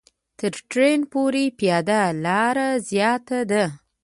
تر 0.39 0.53
ټرېن 0.71 0.99
پورې 1.11 1.43
پیاده 1.59 2.01
لاره 2.25 2.69
زیاته 2.89 3.39
ده. 3.51 3.63